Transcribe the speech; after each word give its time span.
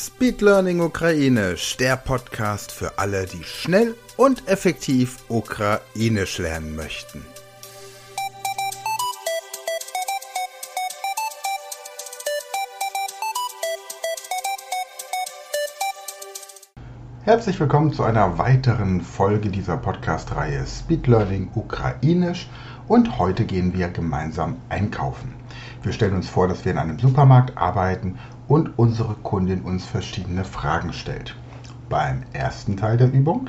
Speed 0.00 0.42
Learning 0.42 0.80
Ukrainisch, 0.80 1.76
der 1.76 1.96
Podcast 1.96 2.70
für 2.70 3.00
alle, 3.00 3.26
die 3.26 3.42
schnell 3.42 3.96
und 4.16 4.46
effektiv 4.46 5.24
Ukrainisch 5.28 6.38
lernen 6.38 6.76
möchten. 6.76 7.24
Herzlich 17.24 17.58
willkommen 17.58 17.92
zu 17.92 18.04
einer 18.04 18.38
weiteren 18.38 19.00
Folge 19.00 19.48
dieser 19.48 19.78
Podcast-Reihe 19.78 20.64
Speed 20.64 21.08
Learning 21.08 21.50
Ukrainisch 21.56 22.48
und 22.86 23.18
heute 23.18 23.44
gehen 23.44 23.74
wir 23.74 23.88
gemeinsam 23.88 24.58
einkaufen. 24.68 25.34
Wir 25.82 25.92
stellen 25.92 26.14
uns 26.14 26.28
vor, 26.28 26.46
dass 26.46 26.64
wir 26.64 26.70
in 26.70 26.78
einem 26.78 27.00
Supermarkt 27.00 27.58
arbeiten 27.58 28.16
und 28.48 28.78
unsere 28.78 29.14
Kundin 29.14 29.62
uns 29.62 29.84
verschiedene 29.84 30.44
Fragen 30.44 30.92
stellt. 30.92 31.36
Beim 31.88 32.22
ersten 32.32 32.76
Teil 32.76 32.96
der 32.96 33.12
Übung 33.12 33.48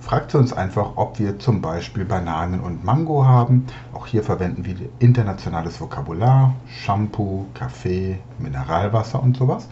fragt 0.00 0.32
sie 0.32 0.38
uns 0.38 0.52
einfach, 0.52 0.92
ob 0.96 1.18
wir 1.18 1.38
zum 1.38 1.60
Beispiel 1.60 2.04
Bananen 2.04 2.60
und 2.60 2.84
Mango 2.84 3.24
haben. 3.24 3.66
Auch 3.92 4.06
hier 4.06 4.22
verwenden 4.22 4.64
wir 4.64 4.76
internationales 4.98 5.80
Vokabular, 5.80 6.54
Shampoo, 6.66 7.46
Kaffee, 7.54 8.18
Mineralwasser 8.38 9.22
und 9.22 9.36
sowas. 9.36 9.68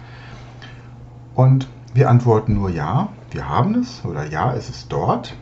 Und 1.35 1.69
wir 1.95 2.09
antworten 2.11 2.55
nur 2.55 2.71
ja, 2.71 3.09
wir 3.31 3.49
haben 3.49 3.75
es 3.77 4.05
oder 4.05 4.27
ja, 4.27 4.53
es 4.53 4.69
ist 4.71 4.93
dort. 4.93 5.35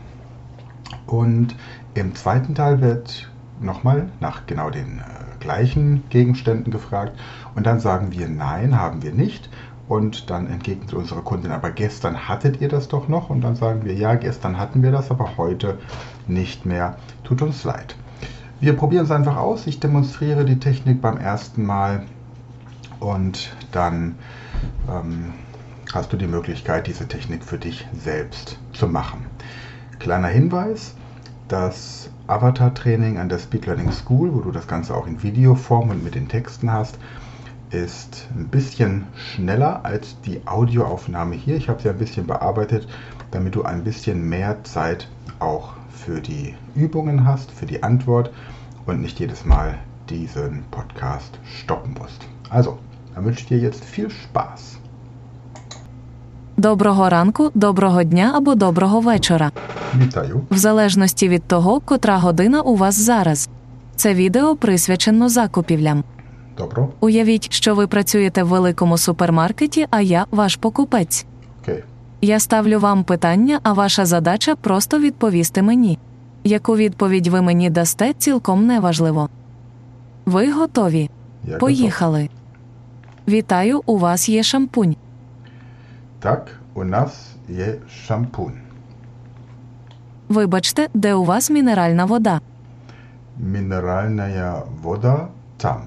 Und 1.05 1.55
im 1.93 2.15
zweiten 2.15 2.55
Teil 2.55 2.81
wird 2.81 3.29
nochmal 3.59 4.09
nach 4.19 4.45
genau 4.45 4.69
den 4.69 4.99
äh, 4.99 5.16
gleichen 5.47 6.03
Gegenständen 6.09 6.73
gefragt 6.73 7.17
und 7.55 7.65
dann 7.65 7.79
sagen 7.79 8.11
wir 8.11 8.27
nein, 8.27 8.77
haben 8.77 9.01
wir 9.01 9.13
nicht. 9.13 9.49
Und 9.87 10.29
dann 10.29 10.47
entgegnet 10.47 10.93
unsere 10.93 11.21
Kundin, 11.21 11.51
aber 11.51 11.71
gestern 11.71 12.27
hattet 12.27 12.59
ihr 12.59 12.67
das 12.67 12.89
doch 12.89 13.07
noch? 13.07 13.29
Und 13.29 13.39
dann 13.39 13.55
sagen 13.55 13.85
wir, 13.85 13.93
ja, 13.93 14.15
gestern 14.15 14.57
hatten 14.57 14.83
wir 14.83 14.91
das, 14.91 15.09
aber 15.09 15.37
heute 15.37 15.77
nicht 16.27 16.65
mehr. 16.65 16.97
Tut 17.23 17.41
uns 17.41 17.63
leid. 17.63 17.95
Wir 18.59 18.73
probieren 18.73 19.05
es 19.05 19.11
einfach 19.11 19.37
aus. 19.37 19.65
Ich 19.65 19.79
demonstriere 19.79 20.43
die 20.43 20.59
Technik 20.59 21.01
beim 21.01 21.15
ersten 21.17 21.65
Mal 21.65 22.03
und 22.99 23.55
dann 23.71 24.15
ähm, 24.89 25.33
hast 25.93 26.11
du 26.11 26.17
die 26.17 26.27
Möglichkeit, 26.27 26.87
diese 26.87 27.07
Technik 27.07 27.45
für 27.45 27.57
dich 27.57 27.87
selbst 27.97 28.59
zu 28.73 28.89
machen. 28.89 29.25
Kleiner 29.99 30.27
Hinweis, 30.27 30.95
das 31.47 32.09
Avatar-Training 32.26 33.18
an 33.18 33.28
der 33.28 33.38
Speed 33.38 33.66
Learning 33.66 33.92
School, 33.92 34.34
wo 34.34 34.40
du 34.40 34.50
das 34.50 34.66
Ganze 34.66 34.94
auch 34.94 35.06
in 35.06 35.22
Videoform 35.22 35.90
und 35.90 36.04
mit 36.04 36.14
den 36.14 36.28
Texten 36.28 36.72
hast, 36.72 36.98
ist 37.70 38.28
ein 38.36 38.48
bisschen 38.48 39.06
schneller 39.14 39.84
als 39.84 40.20
die 40.22 40.40
Audioaufnahme 40.46 41.34
hier. 41.34 41.56
Ich 41.56 41.68
habe 41.68 41.80
sie 41.82 41.88
ein 41.88 41.98
bisschen 41.98 42.26
bearbeitet, 42.26 42.86
damit 43.30 43.54
du 43.54 43.62
ein 43.62 43.82
bisschen 43.82 44.28
mehr 44.28 44.62
Zeit 44.64 45.08
auch 45.38 45.74
für 45.90 46.20
die 46.20 46.54
Übungen 46.74 47.26
hast, 47.26 47.50
für 47.50 47.66
die 47.66 47.82
Antwort 47.82 48.30
und 48.86 49.00
nicht 49.00 49.18
jedes 49.20 49.44
Mal 49.44 49.78
diesen 50.10 50.64
Podcast 50.70 51.38
stoppen 51.44 51.94
musst. 51.98 52.26
Also, 52.50 52.78
dann 53.14 53.24
wünsche 53.24 53.40
ich 53.40 53.46
dir 53.46 53.58
jetzt 53.58 53.84
viel 53.84 54.10
Spaß. 54.10 54.78
Доброго 56.56 57.08
ранку, 57.08 57.50
доброго 57.54 58.04
дня 58.04 58.36
або 58.36 58.54
доброго 58.54 59.00
вечора. 59.00 59.50
Вітаю. 59.95 60.41
В 60.51 60.57
залежності 60.57 61.29
від 61.29 61.43
того, 61.43 61.79
котра 61.79 62.17
година 62.17 62.61
у 62.61 62.75
вас 62.75 62.95
зараз. 62.95 63.49
Це 63.95 64.13
відео 64.13 64.55
присвячено 64.55 65.29
закупівлям. 65.29 66.03
Добро. 66.57 66.89
Уявіть, 66.99 67.53
що 67.53 67.75
ви 67.75 67.87
працюєте 67.87 68.43
в 68.43 68.47
великому 68.47 68.97
супермаркеті, 68.97 69.87
а 69.89 70.01
я 70.01 70.25
ваш 70.31 70.55
покупець. 70.55 71.25
Окей. 71.61 71.83
Я 72.21 72.39
ставлю 72.39 72.79
вам 72.79 73.03
питання, 73.03 73.59
а 73.63 73.73
ваша 73.73 74.05
задача 74.05 74.55
просто 74.55 74.99
відповісти 74.99 75.61
мені. 75.61 75.99
Яку 76.43 76.75
відповідь 76.75 77.27
ви 77.27 77.41
мені 77.41 77.69
дасте, 77.69 78.13
цілком 78.13 78.65
неважливо. 78.65 79.29
Ви 80.25 80.51
готові? 80.51 81.09
Я 81.43 81.57
Поїхали. 81.57 82.29
Вітаю, 83.27 83.81
у 83.85 83.97
вас 83.97 84.29
є 84.29 84.43
шампунь. 84.43 84.95
Так, 86.19 86.47
у 86.73 86.83
нас 86.83 87.35
є 87.49 87.75
шампунь. 88.07 88.66
Вибачте, 90.29 90.87
де 90.93 91.13
у 91.13 91.23
вас 91.23 91.49
мінеральна 91.49 92.05
вода? 92.05 92.41
Мінеральна 93.39 94.61
вода 94.83 95.27
там. 95.57 95.81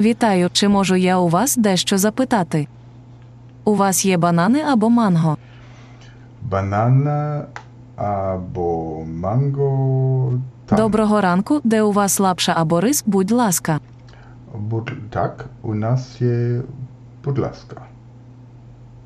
Вітаю, 0.00 0.50
чи 0.52 0.68
можу 0.68 0.96
я 0.96 1.18
у 1.18 1.28
вас 1.28 1.56
дещо 1.56 1.98
запитати? 1.98 2.68
У 3.64 3.74
вас 3.74 4.04
є 4.06 4.16
банани 4.16 4.60
або 4.62 4.90
манго? 4.90 5.36
Банана 6.42 7.44
або 7.96 9.02
манго 9.04 10.32
там. 10.66 10.78
Доброго 10.78 11.20
ранку, 11.20 11.60
де 11.64 11.82
у 11.82 11.92
вас 11.92 12.20
лапша 12.20 12.52
або 12.56 12.80
рис, 12.80 13.04
будь 13.06 13.30
ласка. 13.30 13.80
Буд- 14.58 14.92
Так, 15.10 15.46
у 15.62 15.74
нас 15.74 16.20
є, 16.20 16.60
будь 17.24 17.38
ласка. 17.38 17.76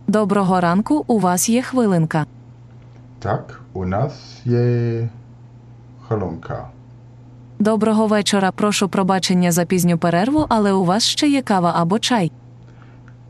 Доброго 0.09 0.61
ранку, 0.61 1.05
у 1.07 1.19
вас 1.19 1.49
є 1.49 1.63
хвилинка. 1.63 2.27
Так, 3.19 3.61
у 3.73 3.87
нас 3.87 4.41
є 4.45 5.09
халонка. 6.09 6.69
Доброго 7.59 8.07
вечора, 8.07 8.53
прошу 8.53 8.89
пробачення 8.89 9.53
за 9.53 9.65
пізню 9.65 9.99
перерву, 9.99 10.47
але 10.49 10.73
у 10.73 10.85
вас 10.85 11.05
ще 11.05 11.29
є 11.29 11.43
кава 11.43 11.73
або 11.77 11.99
чай. 11.99 12.33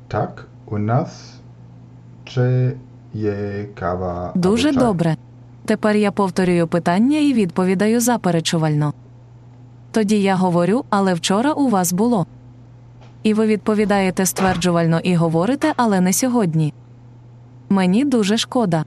Так, 0.08 0.46
у 0.66 0.78
нас 0.78 1.34
ще 2.24 2.72
є 3.14 3.66
кава. 3.74 4.32
Дуже 4.34 4.68
або 4.68 4.74
чай. 4.78 4.86
добре. 4.86 5.16
Тепер 5.64 5.96
я 5.96 6.12
повторюю 6.12 6.66
питання 6.68 7.18
і 7.18 7.32
відповідаю 7.32 8.00
заперечувально. 8.00 8.94
Тоді 9.92 10.22
я 10.22 10.34
говорю, 10.34 10.84
але 10.90 11.14
вчора 11.14 11.52
у 11.52 11.68
вас 11.68 11.92
було. 11.92 12.26
І 13.22 13.34
ви 13.34 13.46
відповідаєте 13.46 14.26
стверджувально 14.26 15.00
і 15.00 15.14
говорите, 15.14 15.72
але 15.76 16.00
не 16.00 16.12
сьогодні. 16.12 16.74
Мені 17.68 18.04
дуже 18.04 18.36
шкода. 18.36 18.84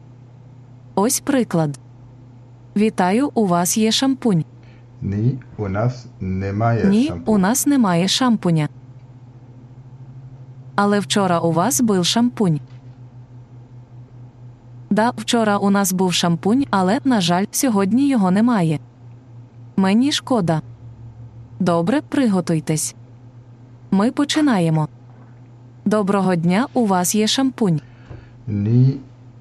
Ось 1.02 1.20
приклад. 1.20 1.80
Вітаю, 2.78 3.32
у 3.34 3.46
вас 3.46 3.78
є 3.78 3.92
шампунь. 3.92 4.46
Ні, 5.02 5.40
у 5.58 5.70
нас 5.70 6.06
немає 6.20 6.86
Ні, 6.86 7.08
шампуню. 7.08 7.36
у 7.36 7.38
нас 7.38 7.68
немає 7.68 8.08
шампуня. 8.08 8.70
Але 10.76 11.00
вчора 11.00 11.40
у 11.40 11.52
вас 11.52 11.82
був 11.82 12.06
шампунь. 12.06 12.60
Да, 14.90 15.12
вчора 15.18 15.58
у 15.58 15.70
нас 15.70 15.94
був 15.94 16.14
шампунь, 16.14 16.66
але, 16.70 17.00
на 17.04 17.22
жаль, 17.22 17.46
сьогодні 17.52 18.10
його 18.10 18.32
немає. 18.32 18.80
Мені 19.78 20.12
шкода. 20.12 20.62
Добре, 21.60 22.02
приготуйтесь. 22.02 22.96
Ми 23.92 24.12
починаємо. 24.12 24.88
Доброго 25.86 26.36
дня, 26.36 26.68
у 26.74 26.86
вас 26.86 27.16
є 27.16 27.28
шампунь. 27.28 27.82
Ні, 28.48 29.00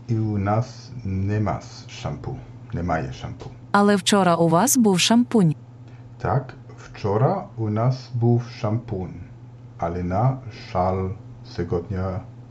і 0.09 0.19
у 0.19 0.39
нас 0.39 0.91
нема 1.05 1.61
шампу. 1.89 2.37
Немає 2.73 3.13
шампу. 3.13 3.51
Але 3.73 3.97
вчора 3.97 4.37
у 4.37 4.49
вас 4.49 4.77
був 4.77 5.01
шампунь. 5.01 5.55
Так, 6.19 6.55
вчора 6.85 7.45
у 7.57 7.71
нас 7.71 8.11
був 8.15 8.43
шампунь, 8.61 9.15
але 9.79 10.03
на 10.03 10.39
жаль, 10.73 11.09
сьогодні 11.57 11.97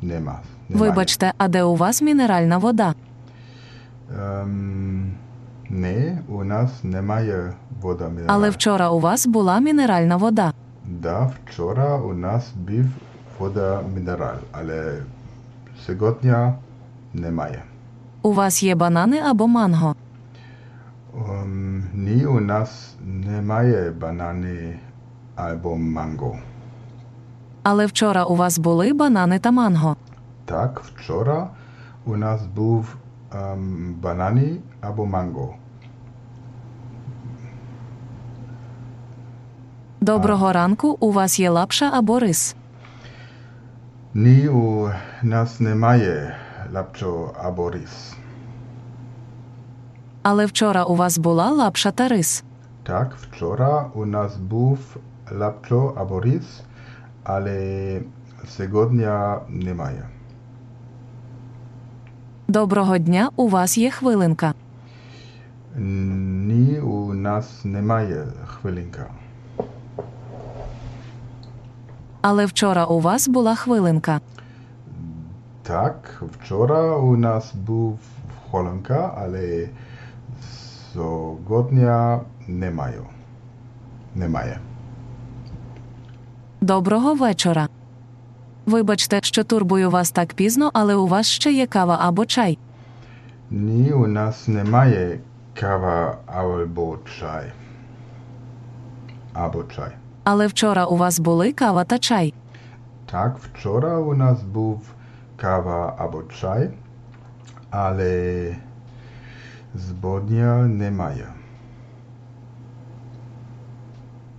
нема. 0.01 0.39
немає. 0.69 0.89
Вибачте, 0.89 1.33
а 1.37 1.47
де 1.47 1.63
у 1.63 1.75
вас 1.75 2.01
мінеральна 2.01 2.57
вода? 2.57 2.93
Ем, 4.19 5.11
не, 5.69 6.21
у 6.29 6.43
нас 6.43 6.83
немає 6.83 7.53
вода 7.81 8.07
мінеральна. 8.07 8.33
Але 8.33 8.49
вчора 8.49 8.89
у 8.89 8.99
вас 8.99 9.27
була 9.27 9.59
мінеральна 9.59 10.17
вода. 10.17 10.53
Да, 10.85 11.31
вчора 11.45 11.97
у 11.97 12.13
нас 12.13 12.51
був 12.55 12.85
вода 13.39 13.81
мінераль, 13.95 14.37
але 14.51 14.97
сьогодні 15.85 16.33
немає. 17.13 17.63
У 18.21 18.33
вас 18.33 18.63
є 18.63 18.75
банани 18.75 19.19
або 19.19 19.47
манго. 19.47 19.95
Ем, 21.15 21.83
ні, 21.93 22.25
у 22.25 22.39
нас 22.39 22.95
немає 23.05 23.91
банани 23.91 24.79
або 25.35 25.75
манго. 25.75 26.37
Але 27.63 27.85
вчора 27.85 28.23
у 28.23 28.35
вас 28.35 28.59
були 28.59 28.93
банани 28.93 29.39
та 29.39 29.51
манго. 29.51 29.95
Так, 30.45 30.81
вчора 30.95 31.49
у 32.05 32.17
нас 32.17 32.45
був 32.45 32.95
ем, 33.35 33.95
банани 34.01 34.57
або 34.81 35.05
манго. 35.05 35.55
Доброго 40.01 40.53
ранку, 40.53 40.97
у 40.99 41.11
вас 41.11 41.39
є 41.39 41.49
лапша 41.49 41.91
або 41.93 42.19
рис. 42.19 42.55
Ні, 44.13 44.47
у 44.47 44.89
нас 45.23 45.59
немає 45.59 46.35
лапчо 46.73 47.31
або 47.43 47.71
рис. 47.71 48.13
Але 50.21 50.45
вчора 50.45 50.83
у 50.83 50.95
вас 50.95 51.17
була 51.17 51.51
лапша 51.51 51.91
та 51.91 52.07
рис. 52.07 52.43
Так, 52.83 53.15
вчора 53.15 53.91
у 53.93 54.05
нас 54.05 54.37
був 54.37 54.79
лапчо 55.31 55.93
або 55.97 56.21
рис, 56.21 56.63
але 57.23 58.01
Сегодня 58.45 59.41
немає. 59.49 60.09
Доброго 62.47 62.97
дня, 62.97 63.29
у 63.35 63.47
вас 63.47 63.77
є 63.77 63.91
хвилинка. 63.91 64.53
Ні, 65.75 66.79
у 66.79 67.13
нас 67.13 67.65
немає 67.65 68.27
хвилинка. 68.45 69.05
Але 72.21 72.45
вчора 72.45 72.85
у 72.85 72.99
вас 72.99 73.27
була 73.27 73.55
хвилинка. 73.55 74.21
Так, 75.67 76.23
вчора 76.31 76.95
у 76.95 77.17
нас 77.17 77.53
був 77.55 77.99
хвилинка, 78.49 79.13
але 79.17 79.69
сьогодні 80.93 81.87
немає. 82.47 83.01
Немає. 84.15 84.59
Доброго 86.61 87.15
вечора. 87.15 87.67
Вибачте, 88.65 89.19
що 89.23 89.43
турбую 89.43 89.89
вас 89.89 90.11
так 90.11 90.33
пізно, 90.33 90.71
але 90.73 90.95
у 90.95 91.07
вас 91.07 91.27
ще 91.27 91.51
є 91.51 91.67
кава 91.67 91.97
або 92.01 92.25
чай. 92.25 92.57
Ні, 93.49 93.93
у 93.93 94.07
нас 94.07 94.47
немає 94.47 95.19
кава 95.59 96.17
або 96.25 96.97
чай. 97.19 97.51
Або 99.33 99.63
чай. 99.63 99.91
Але 100.23 100.47
вчора 100.47 100.85
у 100.85 100.97
вас 100.97 101.19
були 101.19 101.51
кава 101.53 101.83
та 101.83 101.99
чай. 101.99 102.33
Так, 103.11 103.37
вчора 103.39 103.97
у 103.97 104.15
нас 104.15 104.43
був 104.43 104.81
кава 105.37 105.95
або 105.97 106.23
чай, 106.23 106.69
але 107.69 108.55
збодня 109.75 110.67
немає. 110.67 111.27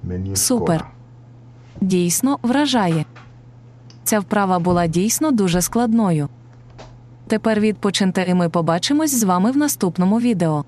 Мені 0.02 0.36
Супер. 0.36 0.78
шкода. 0.78 0.90
Дійсно 1.80 2.38
вражає. 2.42 3.04
Ця 4.04 4.20
вправа 4.20 4.58
була 4.58 4.86
дійсно 4.86 5.30
дуже 5.30 5.62
складною. 5.62 6.28
Тепер 7.26 7.60
відпочиньте 7.60 8.24
і 8.28 8.34
ми 8.34 8.48
побачимось 8.48 9.20
з 9.20 9.22
вами 9.22 9.50
в 9.50 9.56
наступному 9.56 10.20
відео. 10.20 10.64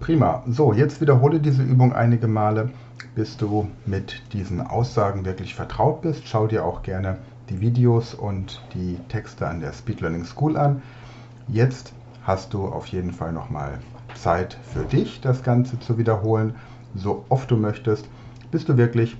Prima. 0.00 0.42
So, 0.48 0.74
jetzt 0.74 1.00
wiederhole 1.00 1.40
diese 1.40 1.62
Übung 1.72 1.90
einige 2.02 2.28
Male, 2.28 2.62
bis 3.16 3.30
du 3.38 3.48
mit 3.86 4.08
diesen 4.34 4.60
Aussagen 4.76 5.24
wirklich 5.24 5.54
vertraut 5.60 5.96
bist. 6.02 6.22
Schau 6.30 6.46
dir 6.52 6.60
auch 6.68 6.80
gerne 6.90 7.10
die 7.50 7.60
Videos 7.60 8.14
und 8.14 8.62
die 8.74 8.98
Texte 9.08 9.46
an 9.46 9.60
der 9.60 9.72
Speed 9.72 10.00
Learning 10.00 10.24
School 10.24 10.56
an. 10.56 10.82
Jetzt 11.48 11.92
hast 12.24 12.54
du 12.54 12.66
auf 12.66 12.86
jeden 12.86 13.12
Fall 13.12 13.32
nochmal 13.32 13.78
Zeit 14.14 14.56
für 14.72 14.84
dich, 14.84 15.20
das 15.20 15.42
Ganze 15.42 15.78
zu 15.78 15.98
wiederholen, 15.98 16.54
so 16.94 17.24
oft 17.28 17.50
du 17.50 17.56
möchtest, 17.56 18.08
bis 18.50 18.64
du 18.64 18.76
wirklich 18.76 19.16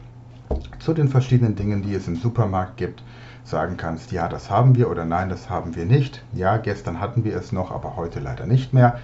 zu 0.78 0.94
den 0.94 1.08
verschiedenen 1.08 1.56
Dingen, 1.56 1.82
die 1.82 1.94
es 1.94 2.08
im 2.08 2.16
Supermarkt 2.16 2.76
gibt, 2.76 3.02
sagen 3.44 3.76
kannst, 3.76 4.12
ja, 4.12 4.28
das 4.28 4.50
haben 4.50 4.74
wir 4.74 4.90
oder 4.90 5.04
nein, 5.04 5.28
das 5.28 5.50
haben 5.50 5.76
wir 5.76 5.84
nicht. 5.84 6.24
Ja, 6.32 6.56
gestern 6.56 7.00
hatten 7.00 7.24
wir 7.24 7.36
es 7.36 7.52
noch, 7.52 7.70
aber 7.72 7.96
heute 7.96 8.20
leider 8.20 8.46
nicht 8.46 8.72
mehr. 8.72 9.00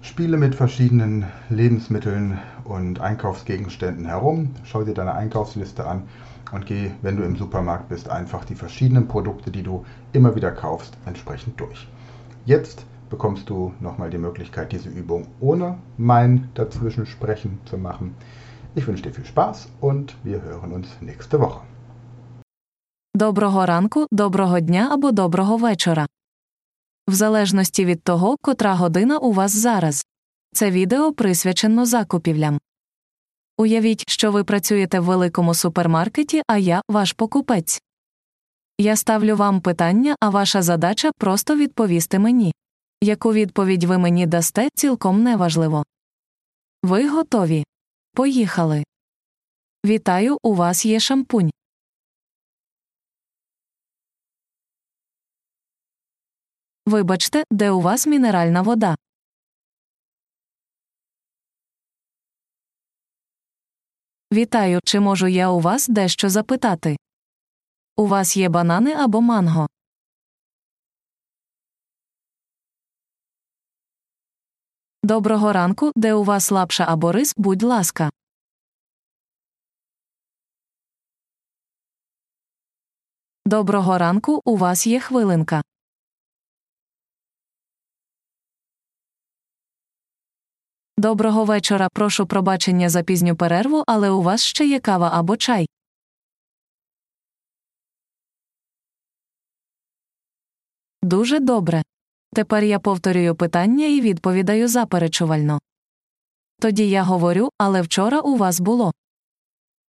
Spiele 0.00 0.36
mit 0.36 0.54
verschiedenen 0.54 1.26
Lebensmitteln 1.50 2.38
und 2.64 3.00
Einkaufsgegenständen 3.00 4.06
herum, 4.06 4.54
schau 4.64 4.82
dir 4.82 4.94
deine 4.94 5.14
Einkaufsliste 5.14 5.86
an 5.86 6.04
und 6.51 6.65
geh, 6.65 6.91
wenn 7.01 7.17
du 7.17 7.23
im 7.23 7.35
Supermarkt 7.35 7.89
bist, 7.89 8.09
einfach 8.09 8.45
die 8.45 8.55
verschiedenen 8.55 9.07
Produkte, 9.07 9.49
die 9.51 9.63
du 9.63 9.85
immer 10.11 10.35
wieder 10.35 10.51
kaufst, 10.51 10.97
entsprechend 11.05 11.59
durch. 11.59 11.87
Jetzt 12.45 12.85
bekommst 13.09 13.49
du 13.49 13.73
nochmal 13.79 14.09
die 14.09 14.23
Möglichkeit, 14.27 14.71
diese 14.71 14.89
Übung 14.89 15.27
ohne 15.39 15.77
mein 15.97 16.49
Dazwischensprechen 16.53 17.59
zu 17.65 17.77
machen. 17.77 18.15
Ich 18.75 18.87
wünsche 18.87 19.03
dir 19.03 19.13
viel 19.13 19.25
Spaß 19.25 19.69
und 19.81 20.15
wir 20.23 20.41
hören 20.41 20.71
uns 20.71 20.87
nächste 21.01 21.39
Woche. 21.39 21.61
Доброго 23.15 23.65
ранку, 23.65 24.07
доброго 24.11 24.59
дня 24.59 24.89
або 24.91 25.11
доброго 25.11 25.57
вечора. 25.57 26.07
В 27.07 27.13
залежності 27.13 27.85
від 27.85 28.03
того, 28.03 28.37
котра 28.41 28.73
година 28.73 29.17
у 29.17 29.33
вас 29.33 29.51
зараз. 29.51 30.05
Це 30.53 30.71
відео 30.71 31.13
присвячено 31.13 31.85
закупівлям. 31.85 32.59
Уявіть, 33.60 34.10
що 34.10 34.32
ви 34.32 34.44
працюєте 34.44 35.00
в 35.00 35.04
великому 35.04 35.54
супермаркеті, 35.54 36.42
а 36.46 36.58
я 36.58 36.82
ваш 36.88 37.12
покупець. 37.12 37.82
Я 38.78 38.96
ставлю 38.96 39.36
вам 39.36 39.60
питання, 39.60 40.16
а 40.20 40.30
ваша 40.30 40.62
задача 40.62 41.10
просто 41.18 41.56
відповісти 41.56 42.18
мені. 42.18 42.54
Яку 43.02 43.32
відповідь 43.32 43.84
ви 43.84 43.98
мені 43.98 44.26
дасте, 44.26 44.68
цілком 44.74 45.22
неважливо. 45.22 45.84
Ви 46.82 47.08
готові. 47.08 47.64
Поїхали. 48.14 48.84
Вітаю, 49.86 50.38
у 50.42 50.54
вас 50.54 50.86
є 50.86 51.00
шампунь. 51.00 51.50
Вибачте, 56.86 57.44
де 57.50 57.70
у 57.70 57.80
вас 57.80 58.06
мінеральна 58.06 58.62
вода? 58.62 58.96
Вітаю, 64.32 64.80
чи 64.84 65.00
можу 65.00 65.26
я 65.26 65.50
у 65.50 65.60
вас 65.60 65.88
дещо 65.88 66.28
запитати? 66.28 66.96
У 67.96 68.06
вас 68.06 68.36
є 68.36 68.48
банани 68.48 68.92
або 68.92 69.20
манго? 69.20 69.66
Доброго 75.02 75.52
ранку, 75.52 75.92
де 75.96 76.14
у 76.14 76.24
вас 76.24 76.50
лапша 76.50 76.84
або 76.88 77.12
рис, 77.12 77.34
будь 77.36 77.62
ласка. 77.62 78.10
Доброго 83.46 83.98
ранку, 83.98 84.40
у 84.44 84.56
вас 84.56 84.86
є 84.86 85.00
хвилинка. 85.00 85.62
Доброго 90.98 91.44
вечора. 91.44 91.88
Прошу 91.92 92.26
пробачення 92.26 92.88
за 92.88 93.02
пізню 93.02 93.36
перерву, 93.36 93.84
але 93.86 94.10
у 94.10 94.22
вас 94.22 94.44
ще 94.44 94.66
є 94.66 94.80
кава 94.80 95.10
або 95.14 95.36
чай. 95.36 95.68
Дуже 101.02 101.40
добре. 101.40 101.82
Тепер 102.34 102.64
я 102.64 102.78
повторюю 102.78 103.34
питання 103.34 103.86
і 103.86 104.00
відповідаю 104.00 104.68
заперечувально. 104.68 105.58
Тоді 106.60 106.90
я 106.90 107.02
говорю, 107.02 107.48
але 107.58 107.82
вчора 107.82 108.20
у 108.20 108.36
вас 108.36 108.60
було. 108.60 108.92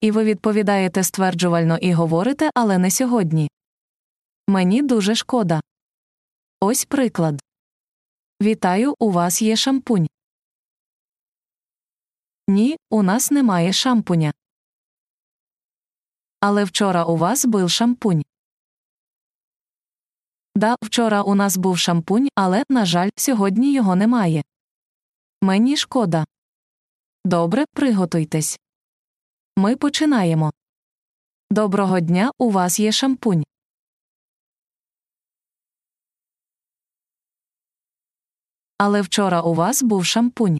І 0.00 0.10
ви 0.10 0.24
відповідаєте 0.24 1.02
стверджувально 1.04 1.78
і 1.78 1.92
говорите, 1.92 2.50
але 2.54 2.78
не 2.78 2.90
сьогодні. 2.90 3.50
Мені 4.48 4.82
дуже 4.82 5.14
шкода. 5.14 5.60
Ось 6.60 6.84
приклад. 6.84 7.40
Вітаю, 8.42 8.94
у 8.98 9.10
вас 9.10 9.42
є 9.42 9.56
шампунь. 9.56 10.08
Ні, 12.48 12.76
у 12.90 13.02
нас 13.02 13.30
немає 13.30 13.72
шампуня. 13.72 14.32
Але 16.40 16.64
вчора 16.64 17.04
у 17.04 17.16
вас 17.16 17.44
був 17.44 17.70
шампунь. 17.70 18.22
Да, 20.54 20.76
вчора 20.82 21.22
у 21.22 21.34
нас 21.34 21.56
був 21.56 21.78
шампунь, 21.78 22.28
але, 22.34 22.64
на 22.68 22.84
жаль, 22.84 23.10
сьогодні 23.16 23.72
його 23.72 23.96
немає. 23.96 24.42
Мені 25.42 25.76
шкода. 25.76 26.24
Добре, 27.24 27.64
приготуйтесь. 27.72 28.60
Ми 29.56 29.76
починаємо. 29.76 30.52
Доброго 31.50 32.00
дня, 32.00 32.30
у 32.38 32.50
вас 32.50 32.80
є 32.80 32.92
шампунь. 32.92 33.44
Але 38.78 39.00
вчора 39.00 39.42
у 39.42 39.54
вас 39.54 39.82
був 39.82 40.04
шампунь. 40.04 40.58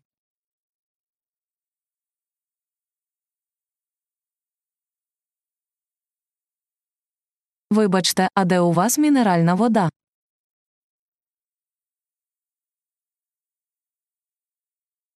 Вибачте, 7.79 8.29
а 8.35 8.45
де 8.45 8.61
у 8.61 8.73
вас 8.73 8.99
мінеральна 8.99 9.55
вода? 9.55 9.91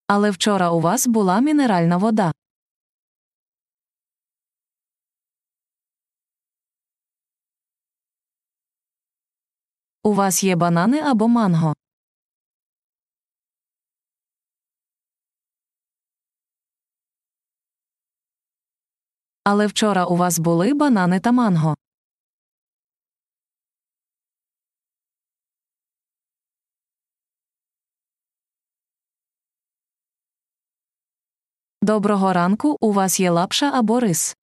Але 0.06 0.30
вчора 0.30 0.70
у 0.70 0.80
вас 0.80 1.06
була 1.06 1.40
мінеральна 1.40 1.96
вода. 1.96 2.32
У 10.02 10.12
вас 10.14 10.44
є 10.44 10.56
банани 10.56 11.00
або 11.00 11.28
манго. 11.28 11.74
Але 19.44 19.66
вчора 19.66 20.04
у 20.04 20.16
вас 20.16 20.38
були 20.38 20.74
банани 20.74 21.20
та 21.20 21.32
манго. 21.32 21.76
Доброго 31.84 32.32
ранку, 32.32 32.76
у 32.80 32.92
вас 32.92 33.20
є 33.20 33.30
лапша 33.30 33.70
або 33.74 34.00
рис. 34.00 34.36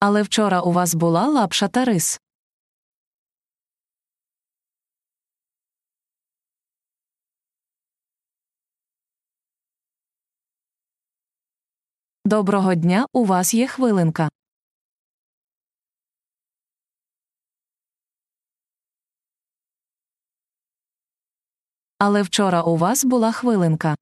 Але 0.00 0.22
вчора 0.22 0.60
у 0.60 0.72
вас 0.72 0.94
була 0.94 1.26
лапша 1.28 1.68
та 1.68 1.84
рис. 1.84 2.20
Доброго 12.24 12.74
дня, 12.74 13.06
у 13.12 13.24
вас 13.24 13.54
є 13.54 13.66
хвилинка. 13.66 14.28
Але 21.98 22.22
вчора 22.22 22.62
у 22.62 22.76
вас 22.76 23.04
була 23.04 23.32
хвилинка. 23.32 23.96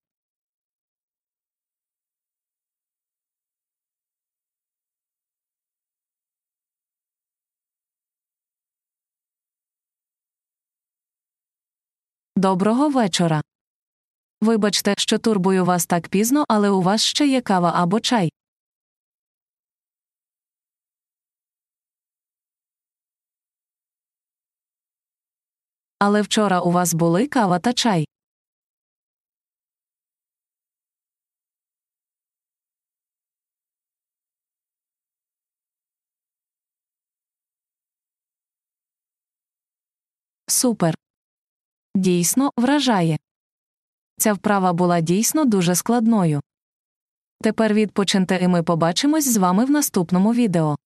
Доброго 12.37 12.89
вечора. 12.89 13.43
Вибачте, 14.41 14.95
що 14.99 15.19
турбую 15.19 15.65
вас 15.65 15.87
так 15.87 16.09
пізно, 16.09 16.45
але 16.49 16.71
у 16.71 16.83
вас 16.83 17.03
ще 17.03 17.27
є 17.27 17.41
кава 17.41 17.73
або 17.77 18.01
чай. 18.01 18.31
Але 26.07 26.23
вчора 26.23 26.61
у 26.61 26.71
вас 26.71 26.95
були 26.95 27.27
кава 27.27 27.59
та 27.59 27.73
чай. 27.73 28.09
Супер. 40.47 40.95
Дійсно 41.95 42.51
вражає. 42.57 43.19
Ця 44.19 44.33
вправа 44.33 44.73
була 44.73 45.01
дійсно 45.01 45.45
дуже 45.45 45.75
складною. 45.75 46.41
Тепер 47.43 47.75
відпочиньте 47.75 48.39
і 48.43 48.49
ми 48.49 48.63
побачимось 48.63 49.29
з 49.29 49.37
вами 49.37 49.65
в 49.65 49.71
наступному 49.71 50.33
відео. 50.33 50.77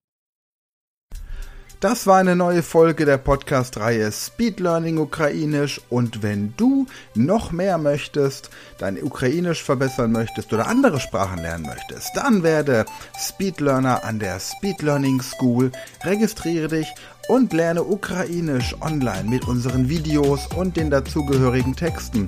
Das 1.80 2.06
war 2.06 2.18
eine 2.18 2.36
neue 2.36 2.62
Folge 2.62 3.06
der 3.06 3.16
Podcast-Reihe 3.16 4.12
Speed 4.12 4.60
Learning 4.60 4.98
Ukrainisch. 4.98 5.80
Und 5.88 6.22
wenn 6.22 6.52
du 6.58 6.86
noch 7.14 7.52
mehr 7.52 7.78
möchtest, 7.78 8.50
dein 8.76 9.02
Ukrainisch 9.02 9.64
verbessern 9.64 10.12
möchtest 10.12 10.52
oder 10.52 10.66
andere 10.66 11.00
Sprachen 11.00 11.38
lernen 11.38 11.64
möchtest, 11.64 12.14
dann 12.14 12.42
werde 12.42 12.84
Speed 13.18 13.60
Learner 13.60 14.04
an 14.04 14.18
der 14.18 14.38
Speed 14.40 14.82
Learning 14.82 15.22
School, 15.22 15.72
registriere 16.04 16.68
dich 16.68 16.86
und 17.30 17.52
lerne 17.52 17.84
Ukrainisch 17.84 18.74
online 18.80 19.30
mit 19.30 19.46
unseren 19.46 19.88
Videos 19.88 20.48
und 20.56 20.76
den 20.76 20.90
dazugehörigen 20.90 21.76
Texten 21.76 22.26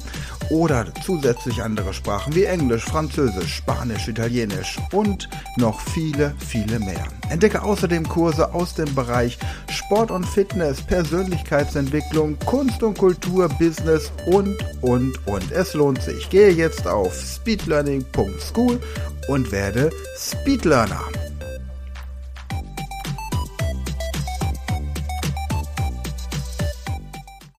oder 0.48 0.86
zusätzlich 1.04 1.60
andere 1.60 1.92
Sprachen 1.92 2.36
wie 2.36 2.44
Englisch, 2.44 2.84
Französisch, 2.84 3.52
Spanisch, 3.52 4.06
Italienisch 4.06 4.78
und 4.92 5.28
noch 5.56 5.80
viele, 5.80 6.32
viele 6.38 6.78
mehr. 6.78 7.04
Entdecke 7.30 7.62
außerdem 7.62 8.08
Kurse 8.08 8.54
aus 8.54 8.74
dem 8.74 8.94
Bereich 8.94 9.40
Sport 9.68 10.12
und 10.12 10.24
Fitness, 10.24 10.80
Persönlichkeitsentwicklung, 10.80 12.38
Kunst 12.46 12.80
und 12.84 12.96
Kultur, 12.96 13.48
Business 13.58 14.12
und, 14.26 14.56
und, 14.82 15.18
und. 15.26 15.50
Es 15.50 15.74
lohnt 15.74 16.00
sich. 16.00 16.30
Gehe 16.30 16.50
jetzt 16.50 16.86
auf 16.86 17.12
speedlearning.school 17.12 18.78
und 19.26 19.50
werde 19.50 19.90
Speedlearner. 20.16 21.21